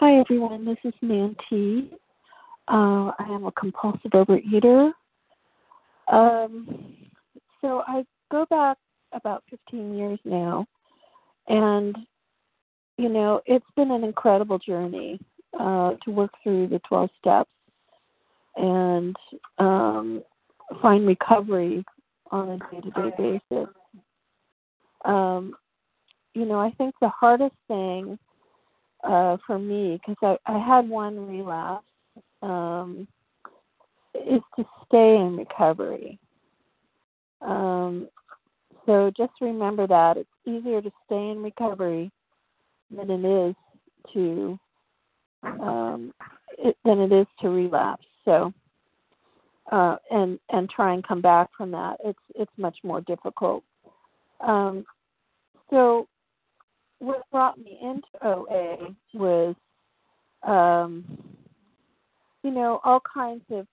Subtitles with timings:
[0.00, 0.64] Hi, everyone.
[0.64, 1.90] This is Nancy.
[2.66, 4.92] Uh, I am a compulsive overeater.
[6.10, 6.96] Um,
[7.60, 8.78] so I go back
[9.12, 10.64] about 15 years now,
[11.48, 11.94] and
[12.96, 15.20] you know it's been an incredible journey
[15.60, 17.52] uh, to work through the 12 steps
[18.56, 19.14] and
[19.58, 20.22] um,
[20.80, 21.84] find recovery
[22.30, 23.68] on a day-to-day basis.
[25.04, 25.52] Um,
[26.32, 28.18] you know, I think the hardest thing
[29.04, 31.86] uh, for me, because I, I had one relapse,
[32.42, 33.06] um,
[34.14, 36.18] is to stay in recovery.
[37.40, 38.08] Um,
[38.86, 42.10] so just remember that it's easier to stay in recovery
[42.90, 43.54] than it is
[44.12, 44.58] to
[45.42, 46.12] um,
[46.58, 48.06] it, than it is to relapse.
[48.24, 48.52] So
[49.70, 51.96] uh, and and try and come back from that.
[52.04, 53.62] It's it's much more difficult.
[54.40, 54.84] Um,
[55.70, 56.08] so
[57.00, 59.54] what brought me into OA was,
[60.46, 61.04] um,
[62.42, 63.66] you know, all kinds of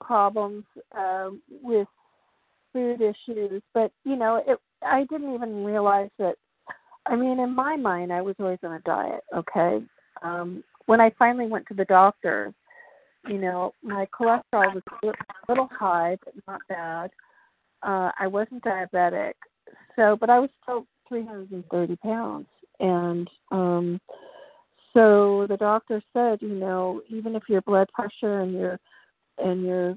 [0.00, 0.64] problems
[0.98, 1.30] uh,
[1.62, 1.86] with
[2.72, 4.58] food issues, but you know, it.
[4.84, 6.34] I didn't even realize that.
[7.06, 9.20] I mean, in my mind, I was always on a diet.
[9.36, 9.84] Okay,
[10.22, 12.52] um, when I finally went to the doctor,
[13.28, 15.12] you know, my cholesterol was a
[15.48, 17.10] little high, but not bad.
[17.82, 19.34] Uh, I wasn't diabetic,
[19.96, 22.46] so but I was still 330 pounds,
[22.82, 24.00] and um,
[24.92, 28.78] so the doctor said, you know, even if your blood pressure and your
[29.38, 29.96] and your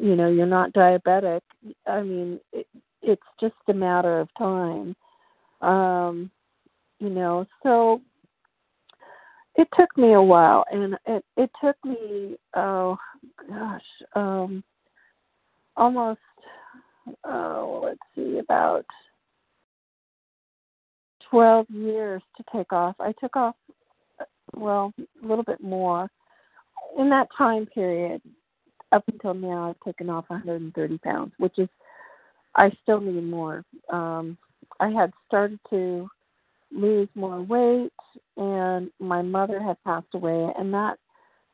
[0.00, 1.40] you know you're not diabetic,
[1.86, 2.66] I mean, it,
[3.02, 4.94] it's just a matter of time.
[5.62, 6.30] Um,
[7.00, 8.02] you know, so
[9.56, 12.98] it took me a while, and it it took me oh
[13.48, 13.82] gosh,
[14.14, 14.62] um,
[15.76, 16.20] almost
[17.24, 18.84] oh let's see about
[21.30, 22.96] twelve years to take off.
[23.00, 23.54] I took off
[24.54, 26.08] well a little bit more
[26.98, 28.20] in that time period.
[28.92, 31.68] Up until now, I've taken off 130 pounds, which is
[32.54, 33.64] I still need more.
[33.92, 34.38] Um,
[34.78, 36.08] I had started to
[36.72, 37.92] lose more weight
[38.36, 40.98] and my mother had passed away and that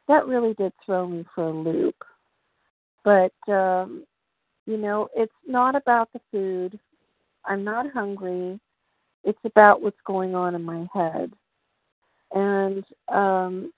[0.09, 1.95] that really did throw me for a loop
[3.05, 4.05] but um
[4.67, 6.79] you know it's not about the food
[7.45, 8.59] i'm not hungry
[9.25, 11.33] it's about what's going on in my head
[12.33, 13.73] and um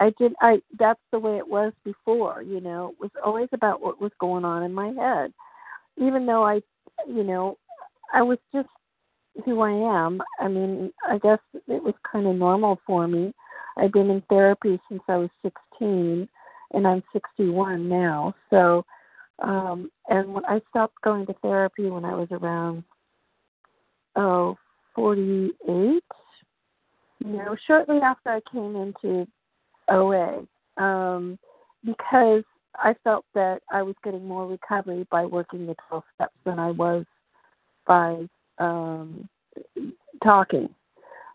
[0.00, 3.82] i did i that's the way it was before you know it was always about
[3.82, 5.32] what was going on in my head
[5.98, 6.60] even though i
[7.08, 7.56] you know
[8.12, 8.68] i was just
[9.44, 10.22] who I am.
[10.40, 13.32] I mean, I guess it was kind of normal for me.
[13.76, 16.28] I've been in therapy since I was 16,
[16.72, 18.34] and I'm 61 now.
[18.50, 18.84] So,
[19.40, 22.84] um, and when I stopped going to therapy when I was around
[24.16, 24.56] oh
[24.94, 26.02] 48, you
[27.20, 29.26] know, shortly after I came into
[29.90, 31.38] OA, um,
[31.84, 32.44] because
[32.76, 36.70] I felt that I was getting more recovery by working the 12 steps than I
[36.70, 37.04] was
[37.86, 38.26] by
[38.58, 39.28] um,
[40.22, 40.68] talking.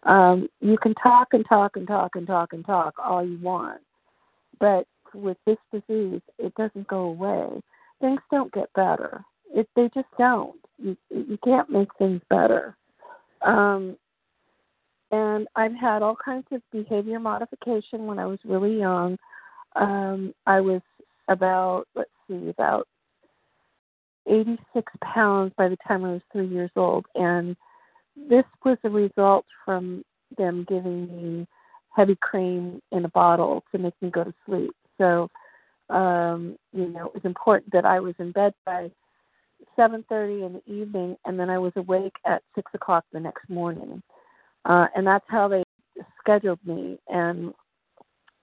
[0.03, 3.81] Um, you can talk and talk and talk and talk and talk all you want,
[4.59, 7.61] but with this disease, it doesn't go away.
[7.99, 9.23] Things don't get better.
[9.53, 10.59] It, they just don't.
[10.77, 12.77] You, you can't make things better.
[13.41, 13.97] Um,
[15.11, 19.17] and I've had all kinds of behavior modification when I was really young.
[19.75, 20.81] Um, I was
[21.27, 22.87] about, let's see, about
[24.27, 27.55] 86 pounds by the time I was three years old, and
[28.15, 30.03] this was a result from
[30.37, 31.47] them giving me
[31.95, 34.71] heavy cream in a bottle to make me go to sleep.
[34.99, 35.29] So,
[35.89, 38.91] um, you know, it was important that I was in bed by
[39.77, 44.01] 7:30 in the evening, and then I was awake at six o'clock the next morning.
[44.65, 45.63] Uh, and that's how they
[46.19, 46.99] scheduled me.
[47.07, 47.53] And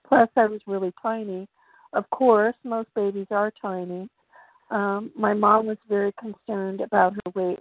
[0.06, 1.46] plus, I was really tiny.
[1.92, 4.08] Of course, most babies are tiny.
[4.70, 7.60] Um, my mom was very concerned about her weight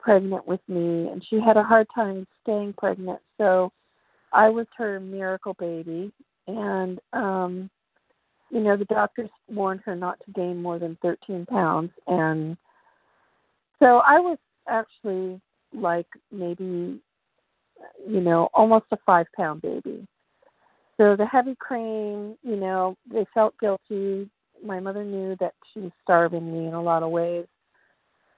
[0.00, 3.70] pregnant with me and she had a hard time staying pregnant so
[4.32, 6.10] i was her miracle baby
[6.46, 7.70] and um
[8.50, 11.90] you know the doctors warned her not to gain more than 13 pounds.
[12.06, 12.56] And
[13.78, 14.38] so i was
[14.68, 15.40] actually
[15.72, 17.00] like maybe
[18.06, 20.06] you know almost a 5 pound baby.
[20.96, 24.28] So the heavy cream you know they felt guilty.
[24.62, 27.46] My mother knew that she was starving me in a lot of ways,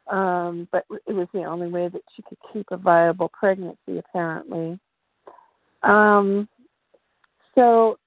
[0.09, 4.79] um, but it was the only way that she could keep a viable pregnancy, apparently.
[5.83, 6.49] Um,
[7.55, 7.99] so,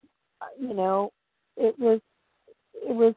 [0.59, 1.11] you know,
[1.57, 1.99] it was
[2.75, 3.13] it was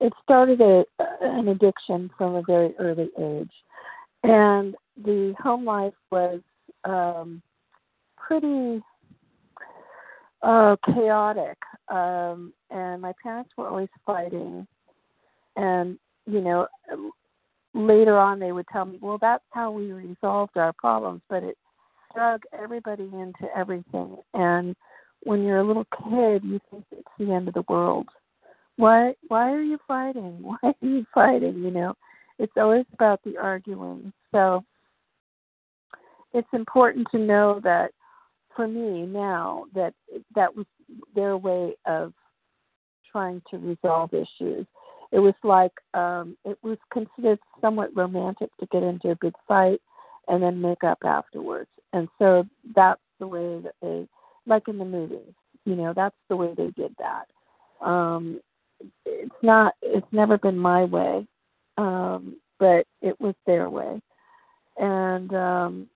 [0.00, 0.84] it started a,
[1.20, 3.52] an addiction from a very early age,
[4.22, 6.40] and the home life was
[6.84, 7.42] um,
[8.16, 8.82] pretty
[10.42, 11.56] uh chaotic
[11.88, 14.66] um and my parents were always fighting.
[15.56, 16.66] And you know
[17.72, 21.56] later on they would tell me well that's how we resolved our problems but it
[22.16, 24.16] drug everybody into everything.
[24.34, 24.74] And
[25.26, 28.08] when you're a little kid you think it's the end of the world.
[28.76, 30.38] Why why are you fighting?
[30.42, 31.94] Why are you fighting you know?
[32.38, 34.12] It's always about the arguing.
[34.30, 34.62] So
[36.32, 37.90] it's important to know that
[38.54, 39.94] for me now that
[40.34, 40.66] that was
[41.14, 42.12] their way of
[43.10, 44.66] trying to resolve issues.
[45.10, 49.80] It was like um it was considered somewhat romantic to get into a big fight
[50.28, 51.70] and then make up afterwards.
[51.92, 52.44] And so
[52.76, 54.06] that's the way that they
[54.46, 55.34] like in the movies
[55.66, 57.26] you know that's the way they did that.
[57.86, 58.40] Um
[59.04, 61.26] it's not it's never been my way
[61.76, 64.00] um but it was their way.
[64.78, 65.86] And um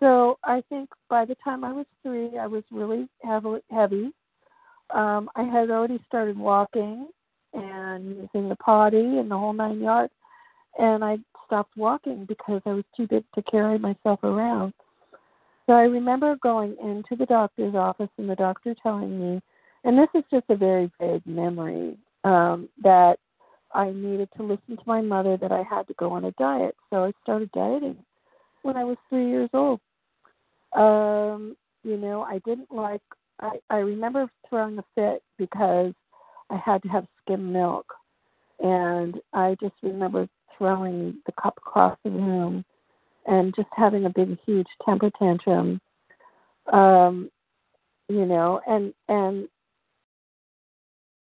[0.00, 4.12] so i think by the time i was three i was really heavily heavy.
[4.90, 7.08] Um i had already started walking
[7.52, 10.12] and using the potty and the whole nine yards
[10.78, 11.16] and i
[11.46, 14.72] stopped walking because i was too big to carry myself around
[15.66, 19.40] so i remember going into the doctor's office and the doctor telling me
[19.84, 23.18] and this is just a very vague memory um, that
[23.72, 26.74] I needed to listen to my mother that I had to go on a diet.
[26.90, 27.96] So I started dieting
[28.62, 29.80] when I was three years old.
[30.72, 33.02] Um, you know, I didn't like.
[33.40, 35.92] I I remember throwing a fit because
[36.50, 37.86] I had to have skim milk,
[38.60, 42.64] and I just remember throwing the cup across the room
[43.26, 45.80] and just having a big, huge temper tantrum.
[46.72, 47.30] Um,
[48.08, 49.48] you know, and and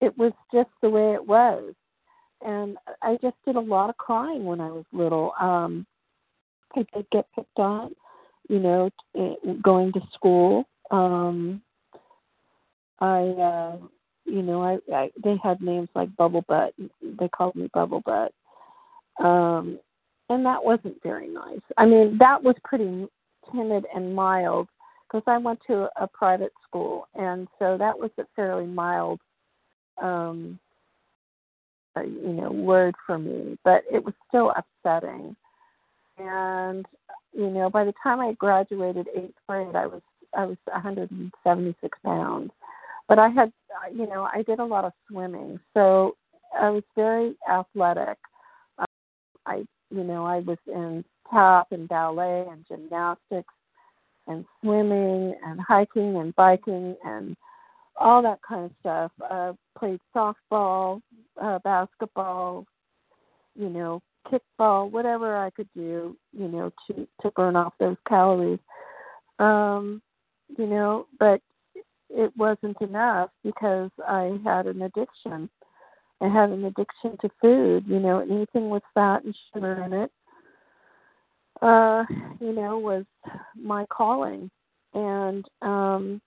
[0.02, 1.74] it was just the way it was.
[2.46, 5.34] And i just did a lot of crying when i was little.
[5.40, 5.86] Um
[6.76, 7.96] i did get picked on
[8.50, 8.90] you know
[9.64, 10.66] going to school.
[10.92, 11.62] Um
[13.00, 13.78] i uh
[14.26, 16.74] you know i, I they had names like bubble butt.
[17.02, 18.34] They called me bubble butt.
[19.24, 19.80] Um
[20.30, 21.62] and that wasn't very nice.
[21.78, 23.08] I mean that was pretty
[23.52, 24.68] timid and mild
[25.08, 29.20] because i went to a private school and so that was a fairly mild
[30.02, 30.60] um
[31.96, 35.36] uh, you know word for me but it was still upsetting.
[36.18, 36.86] And
[37.34, 40.02] you know by the time i graduated eighth grade i was
[40.36, 42.52] i was 176 pounds.
[43.08, 46.16] But i had uh, you know i did a lot of swimming so
[46.60, 48.18] i was very athletic.
[48.80, 48.86] Um,
[49.46, 49.66] i
[49.96, 53.54] you know i was in tap and ballet and gymnastics
[54.28, 57.36] and swimming and hiking and biking and
[57.98, 59.12] all that kind of stuff.
[59.30, 61.02] Uh, played softball,
[61.42, 62.66] uh, basketball,
[63.56, 68.60] you know, kickball, whatever I could do, you know, to to burn off those calories.
[69.40, 70.02] Um,
[70.58, 71.42] you know, but
[72.10, 75.50] it wasn't enough because I had an addiction.
[76.22, 80.12] I had an addiction to food, you know, anything with fat and sugar in it,
[81.62, 82.04] uh,
[82.40, 83.06] you know, was
[83.56, 84.50] my calling.
[84.94, 86.22] And um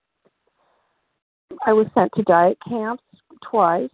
[1.65, 3.03] I was sent to diet camps
[3.49, 3.89] twice.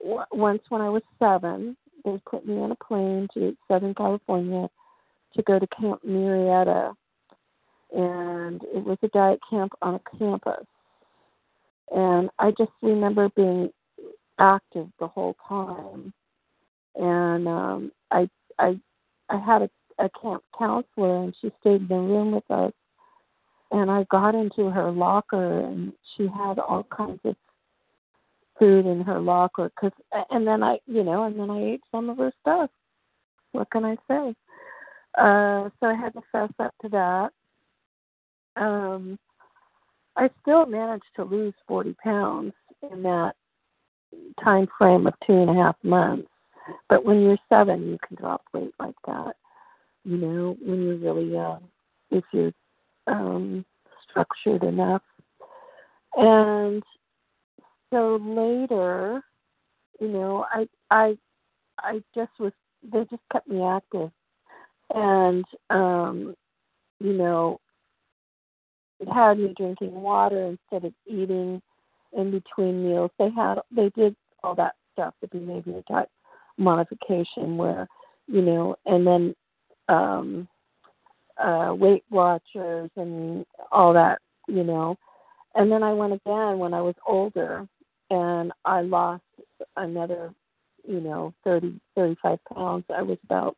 [0.00, 4.68] Once when I was seven, they put me on a plane to Southern California
[5.34, 6.94] to go to Camp Murrieta,
[7.92, 10.64] and it was a diet camp on a campus.
[11.90, 13.70] And I just remember being
[14.38, 16.12] active the whole time.
[16.94, 18.28] And um, I
[18.58, 18.78] I
[19.28, 22.72] I had a, a camp counselor, and she stayed in the room with us
[23.70, 27.36] and I got into her locker, and she had all kinds of
[28.58, 29.70] food in her locker.
[29.78, 29.92] Cause,
[30.30, 32.70] and then I, you know, and then I ate some of her stuff.
[33.52, 34.34] What can I say?
[35.18, 37.30] Uh, so I had to fess up to that.
[38.56, 39.18] Um,
[40.16, 42.52] I still managed to lose 40 pounds
[42.90, 43.34] in that
[44.42, 46.28] time frame of two and a half months.
[46.88, 49.36] But when you're seven, you can drop weight like that.
[50.04, 51.68] You know, when you're really young,
[52.10, 52.52] if you're
[53.06, 53.64] um,
[54.08, 55.02] structured enough.
[56.16, 56.82] And
[57.92, 59.22] so later,
[60.00, 61.16] you know, I I
[61.78, 64.10] I just was they just kept me active,
[64.94, 66.34] and um,
[67.00, 67.60] you know,
[69.00, 71.60] it had me drinking water instead of eating
[72.16, 73.10] in between meals.
[73.18, 76.08] They had they did all that stuff the behavior type
[76.58, 77.86] modification where
[78.26, 79.34] you know, and then
[79.88, 80.48] um
[81.38, 84.18] uh Weight Watchers and all that,
[84.48, 84.96] you know.
[85.54, 87.66] And then I went again when I was older
[88.10, 89.22] and I lost
[89.76, 90.34] another,
[90.86, 92.84] you know, thirty, thirty five pounds.
[92.94, 93.56] I was about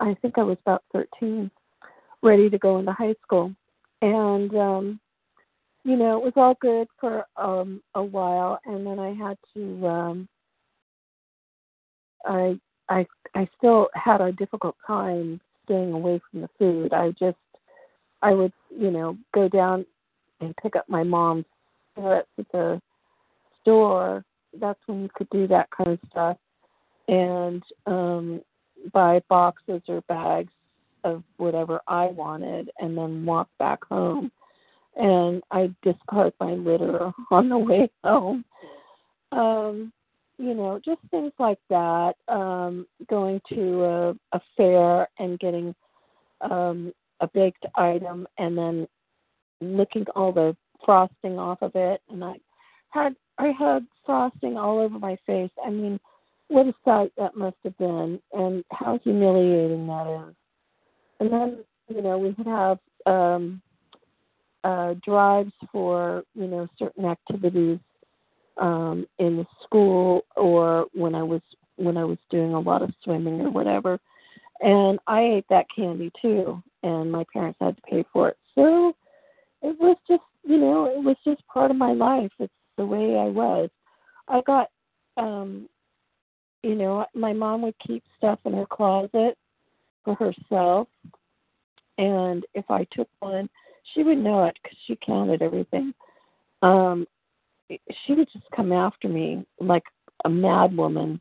[0.00, 1.50] I think I was about 13
[2.22, 3.52] ready to go into high school.
[4.02, 5.00] And um
[5.88, 9.86] you know, it was all good for um a while and then I had to
[9.86, 10.28] um
[12.26, 16.92] I I I still had a difficult time staying away from the food.
[16.92, 17.38] I just
[18.20, 19.86] I would, you know, go down
[20.40, 21.46] and pick up my mom's
[21.94, 22.82] cigarettes at the
[23.62, 24.24] store.
[24.60, 26.36] That's when you could do that kind of stuff.
[27.08, 28.42] And um
[28.92, 30.52] buy boxes or bags
[31.04, 34.30] of whatever I wanted and then walk back home.
[34.98, 38.44] And I discard my litter on the way home.
[39.32, 39.92] Um,
[40.38, 42.14] you know, just things like that.
[42.28, 45.74] Um, going to a, a fair and getting
[46.40, 48.88] um, a baked item and then
[49.60, 52.00] licking all the frosting off of it.
[52.08, 52.34] And I
[52.90, 55.50] had I had frosting all over my face.
[55.64, 56.00] I mean,
[56.48, 60.34] what a sight that must have been, and how humiliating that is.
[61.20, 63.60] And then, you know, we would have um,
[64.68, 67.78] uh, drives for, you know, certain activities
[68.58, 71.40] um, in the school or when I was
[71.76, 73.98] when I was doing a lot of swimming or whatever.
[74.60, 78.36] And I ate that candy too, and my parents had to pay for it.
[78.54, 78.94] So
[79.62, 82.32] it was just, you know, it was just part of my life.
[82.38, 83.70] It's the way I was.
[84.28, 84.68] I got
[85.16, 85.66] um
[86.62, 89.38] you know, my mom would keep stuff in her closet
[90.04, 90.88] for herself,
[91.96, 93.48] and if I took one,
[93.92, 95.92] she would know it because she counted everything.
[96.62, 97.06] Um,
[97.68, 99.84] she would just come after me like
[100.24, 101.20] a mad woman.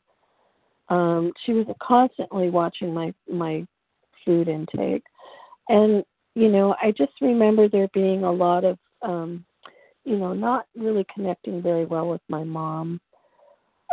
[0.90, 3.66] Um, she was constantly watching my my
[4.24, 5.04] food intake,
[5.70, 6.04] and
[6.36, 9.44] you know, I just remember there being a lot of, um,
[10.06, 13.02] you know, not really connecting very well with my mom.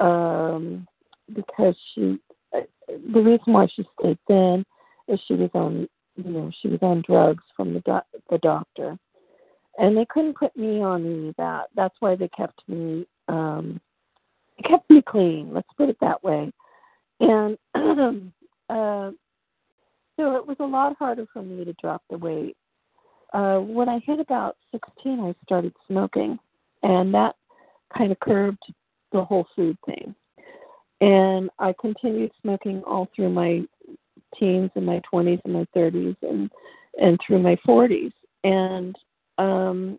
[0.01, 0.87] Um,
[1.35, 2.19] because she
[2.53, 4.65] the reason why she stayed thin
[5.09, 8.99] is she was on you know she was on drugs from the doc, the doctor.
[9.77, 11.65] And they couldn't put me on any of that.
[11.75, 13.81] That's why they kept me um
[14.57, 16.53] they kept me clean let's put it that way.
[17.21, 17.59] And
[18.69, 19.11] uh
[20.17, 22.57] so it was a lot harder for me to drop the weight.
[23.33, 26.39] Uh when i hit about 16 i started smoking
[26.85, 27.35] and that
[27.97, 28.63] kind of curbed
[29.13, 30.15] the whole food thing.
[31.01, 33.63] And I continued smoking all through my
[34.39, 36.51] teens and my 20s and my 30s and
[37.01, 38.13] and through my 40s.
[38.45, 38.97] And
[39.39, 39.99] um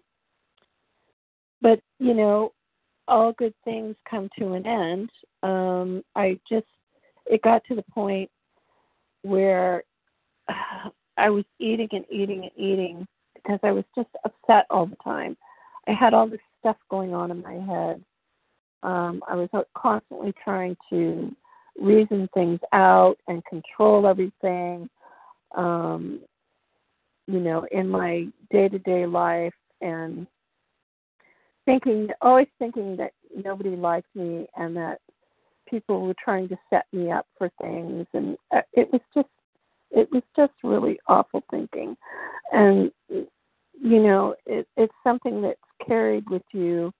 [1.62, 2.54] but you know,
[3.08, 5.10] all good things come to an end.
[5.44, 6.68] Um I just
[7.26, 8.30] it got to the point
[9.24, 9.84] where
[11.18, 15.38] I was eating and eating and eating because I was just upset all the time.
[15.88, 18.04] I had all this stuff going on in my head
[18.86, 21.36] um, I was constantly trying to
[21.80, 24.90] reason things out and control everything,
[25.56, 26.20] um,
[27.28, 30.28] you know, in my day to day life and
[31.66, 33.12] thinking, always thinking that
[33.44, 35.00] nobody liked me and that
[35.70, 38.06] people were trying to set me up for things.
[38.14, 39.28] And uh, it was just,
[39.92, 41.98] it was just really awful thinking.
[42.52, 46.94] And, you know, it, it's something that's carried with you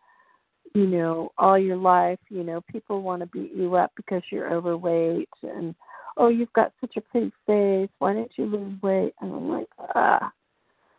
[0.76, 4.54] you know, all your life, you know, people want to beat you up because you're
[4.54, 5.74] overweight and
[6.18, 7.90] oh, you've got such a pretty face.
[8.00, 9.14] Why didn't you lose weight?
[9.22, 10.32] And I'm like, ah,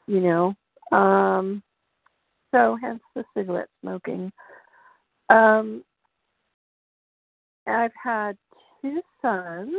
[0.06, 0.96] you know.
[0.96, 1.62] Um,
[2.52, 4.32] so hence the cigarette smoking.
[5.28, 5.84] Um,
[7.66, 8.38] I've had
[8.80, 9.74] two sons,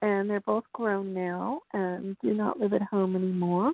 [0.00, 3.72] and they're both grown now and do not live at home anymore.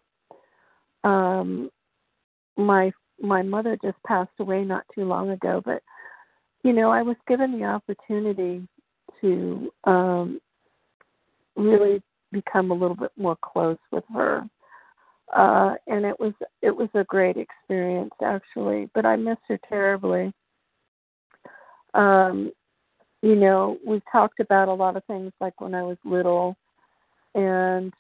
[1.04, 1.70] Um,
[2.56, 5.82] my my mother just passed away not too long ago, but
[6.62, 8.66] you know, I was given the opportunity
[9.20, 10.40] to um
[11.56, 14.44] really become a little bit more close with her.
[15.34, 16.32] Uh and it was
[16.62, 20.32] it was a great experience actually, but I miss her terribly.
[21.94, 22.52] Um
[23.22, 26.56] you know, we talked about a lot of things like when I was little
[27.34, 27.92] and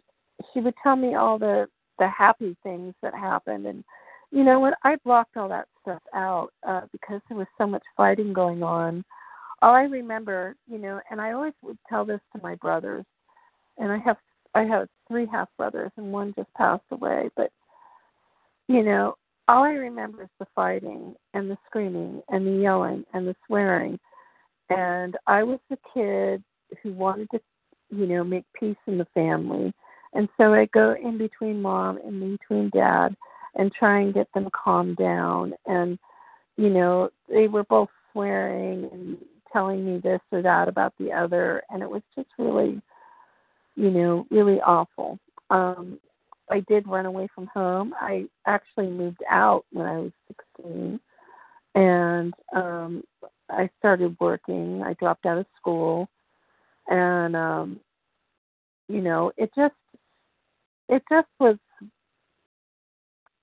[0.52, 1.66] she would tell me all the
[1.98, 3.82] the happy things that happened and
[4.30, 4.74] you know what?
[4.84, 9.04] I blocked all that stuff out uh, because there was so much fighting going on.
[9.62, 13.04] All I remember, you know, and I always would tell this to my brothers,
[13.78, 14.16] and I have
[14.54, 17.30] I have three half brothers, and one just passed away.
[17.36, 17.50] But
[18.68, 19.16] you know,
[19.48, 23.98] all I remember is the fighting and the screaming and the yelling and the swearing.
[24.70, 26.44] And I was the kid
[26.82, 27.40] who wanted to,
[27.90, 29.72] you know, make peace in the family.
[30.12, 33.16] And so I go in between mom and in between dad
[33.56, 35.98] and try and get them calmed down and
[36.56, 39.16] you know they were both swearing and
[39.52, 42.80] telling me this or that about the other and it was just really
[43.76, 45.18] you know really awful
[45.50, 45.98] um
[46.50, 47.94] I did run away from home.
[48.00, 50.12] I actually moved out when I was
[50.56, 51.00] 16
[51.74, 53.04] and um
[53.50, 54.82] I started working.
[54.82, 56.08] I dropped out of school
[56.88, 57.80] and um
[58.88, 59.74] you know, it just
[60.88, 61.56] it just was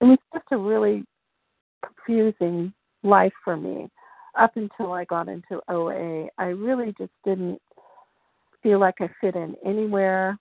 [0.06, 1.04] it was just a really
[1.84, 3.90] confusing life for me
[4.38, 6.28] up until I got into OA.
[6.38, 7.62] I really just didn't
[8.62, 10.38] feel like I fit in anywhere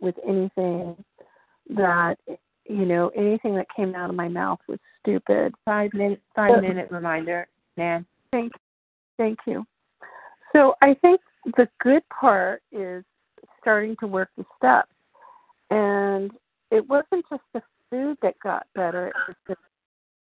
[0.00, 0.96] with anything
[1.70, 2.16] that
[2.68, 5.54] you know anything that came out of my mouth was stupid.
[5.64, 8.06] Five minute five minute reminder, Nan.
[8.30, 8.52] Thank
[9.16, 9.64] thank you.
[10.52, 11.20] So I think
[11.56, 13.04] the good part is
[13.60, 14.92] starting to work the steps,
[15.70, 16.30] and
[16.70, 19.08] it wasn't just the food that got better.
[19.08, 19.56] It was the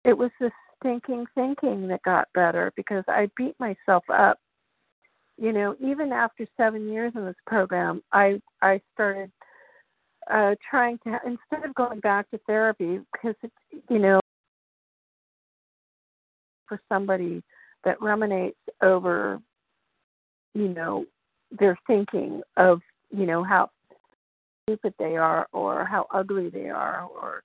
[0.04, 4.38] it was the stinking thinking that got better because I beat myself up.
[5.38, 9.32] You know, even after seven years in this program, I I started
[10.30, 14.20] uh trying to instead of going back to therapy because it's you know
[16.68, 17.42] for somebody
[17.84, 19.40] that ruminates over
[20.54, 21.04] you know
[21.58, 23.70] their thinking of you know how
[24.64, 27.42] stupid they are or how ugly they are or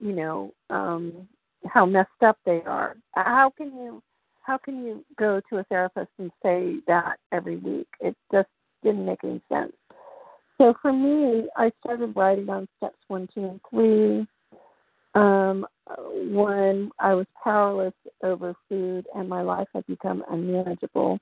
[0.00, 1.28] you know um
[1.66, 2.96] how messed up they are.
[3.14, 4.02] How can you
[4.42, 7.88] how can you go to a therapist and say that every week?
[8.00, 8.48] It just
[8.82, 9.72] didn't make any sense.
[10.58, 14.26] So for me i started writing on steps one two and three.
[15.14, 15.66] Um
[16.32, 21.18] when i was powerless over food and my life had become unmanageable.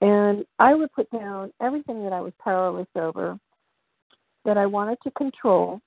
[0.00, 3.38] And i would put down everything that i was powerless over
[4.44, 5.80] that i wanted to control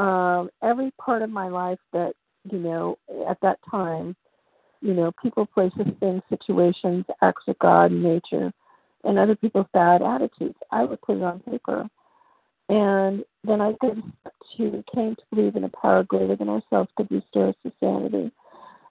[0.00, 2.14] um every part of my life that
[2.44, 4.16] you know, at that time,
[4.80, 8.52] you know, people, places, things, situations, acts of God, nature,
[9.04, 10.56] and other people's bad attitudes.
[10.70, 11.88] I would put it on paper.
[12.68, 13.94] And then I go
[14.56, 18.30] to came to believe in a power greater than ourselves could restore us to sanity.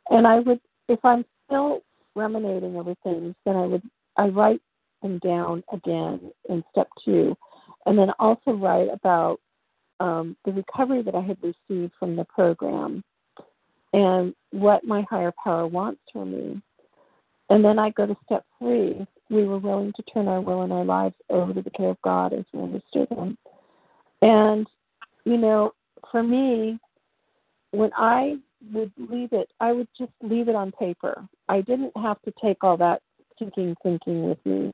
[0.09, 1.81] And I would, if I'm still
[2.15, 3.83] ruminating over things, then I would,
[4.17, 4.61] I write
[5.01, 7.35] them down again in step two,
[7.85, 9.39] and then also write about
[9.99, 13.03] um, the recovery that I had received from the program
[13.93, 16.61] and what my higher power wants from me.
[17.49, 19.05] And then I go to step three.
[19.29, 22.01] We were willing to turn our will and our lives over to the care of
[22.03, 23.37] God as we understood Him.
[24.21, 24.67] And,
[25.25, 25.73] you know,
[26.11, 26.79] for me,
[27.71, 28.37] when I
[28.73, 31.27] would leave it, I would just leave it on paper.
[31.47, 33.01] I didn't have to take all that
[33.37, 34.73] thinking, thinking with me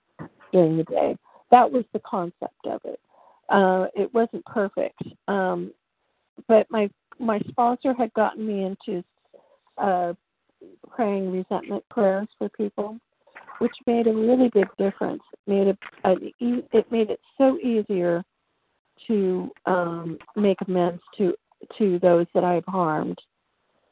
[0.51, 1.17] during the day.
[1.51, 2.94] That was the concept of it.
[3.49, 5.71] Uh, it wasn't perfect, um,
[6.47, 9.03] but my my sponsor had gotten me into
[9.77, 10.13] uh,
[10.89, 12.97] praying resentment prayers for people,
[13.59, 15.21] which made a really big difference.
[15.47, 15.77] Made a,
[16.09, 18.23] a it made it so easier
[19.07, 21.33] to um, make amends to
[21.77, 23.19] to those that I've harmed.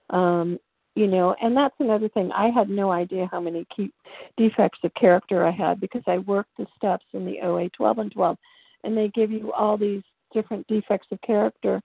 [0.09, 0.59] Um,
[0.95, 2.31] you know, and that's another thing.
[2.31, 3.91] I had no idea how many key
[4.37, 8.11] defects of character I had because I worked the steps in the OA 12 and
[8.11, 8.37] 12,
[8.83, 10.01] and they give you all these
[10.33, 11.81] different defects of character.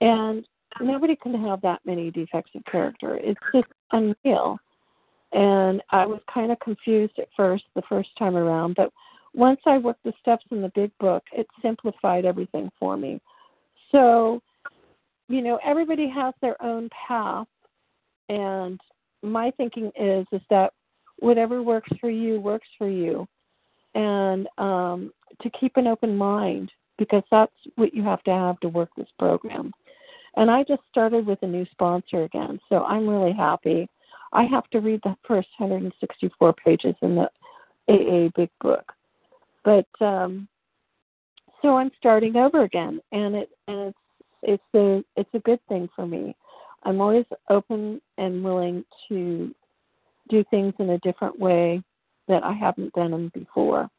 [0.00, 0.46] And
[0.80, 3.18] nobody can have that many defects of character.
[3.22, 4.58] It's just unreal.
[5.32, 8.92] And I was kind of confused at first, the first time around, but
[9.34, 13.20] once I worked the steps in the big book, it simplified everything for me.
[13.92, 14.42] So,
[15.28, 17.46] you know, everybody has their own path,
[18.28, 18.80] and
[19.22, 20.72] my thinking is is that
[21.18, 23.26] whatever works for you works for you,
[23.94, 25.12] and um,
[25.42, 29.08] to keep an open mind because that's what you have to have to work this
[29.18, 29.72] program.
[30.36, 33.88] And I just started with a new sponsor again, so I'm really happy.
[34.32, 37.30] I have to read the first 164 pages in the
[37.88, 38.92] AA Big Book,
[39.64, 40.46] but um,
[41.62, 43.98] so I'm starting over again, and it and it's
[44.42, 46.36] it's a it's a good thing for me.
[46.84, 49.54] I'm always open and willing to
[50.28, 51.82] do things in a different way
[52.28, 53.90] that I haven't done them before,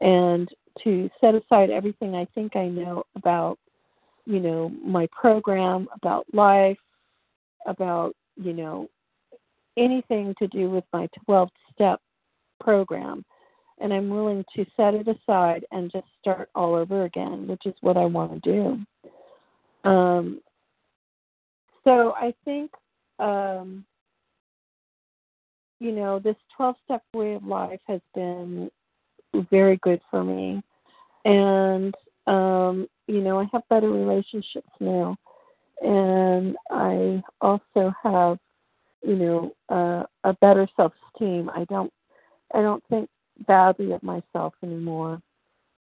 [0.00, 0.48] and
[0.84, 3.58] to set aside everything I think I know about
[4.26, 6.78] you know, my program, about life,
[7.66, 8.90] about, you know,
[9.76, 12.00] anything to do with my 12 step
[12.60, 13.24] program.
[13.78, 17.74] And I'm willing to set it aside and just start all over again, which is
[17.82, 18.52] what I want to
[19.84, 19.88] do.
[19.88, 20.40] Um,
[21.84, 22.72] so I think,
[23.18, 23.84] um,
[25.78, 28.70] you know, this 12 step way of life has been
[29.50, 30.62] very good for me.
[31.24, 31.94] And
[32.26, 35.16] um, you know, I have better relationships now,
[35.80, 38.38] and I also have,
[39.06, 41.50] you know, uh, a better self-esteem.
[41.50, 41.92] I don't,
[42.54, 43.08] I don't think
[43.46, 45.20] badly of myself anymore.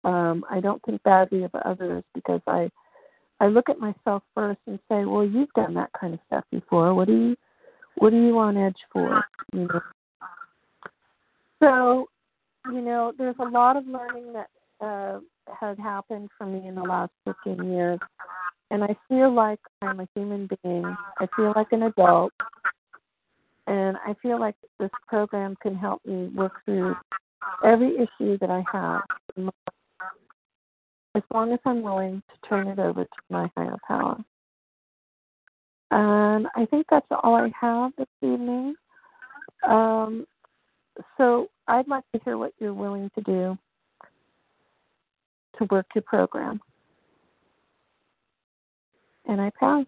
[0.05, 2.71] Um, I don't think badly of others because I
[3.41, 6.95] I look at myself first and say, well, you've done that kind of stuff before.
[6.95, 7.37] What do you
[7.97, 9.25] what are you on edge for?
[9.53, 9.81] You know.
[11.63, 12.09] So,
[12.73, 14.49] you know, there's a lot of learning that
[14.81, 15.21] uh,
[15.61, 17.99] has happened for me in the last 15 years,
[18.71, 20.85] and I feel like I'm a human being.
[21.19, 22.33] I feel like an adult,
[23.67, 26.95] and I feel like this program can help me work through
[27.65, 29.03] every issue that I have,
[31.15, 34.19] as long as I'm willing to turn it over to my higher power.
[35.91, 38.75] And I think that's all I have this evening.
[39.67, 40.27] Um,
[41.17, 43.59] so I'd like to hear what you're willing to do
[45.59, 46.61] to work your program.
[49.27, 49.85] And I pass.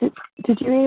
[0.00, 0.12] Did,
[0.44, 0.82] did you hear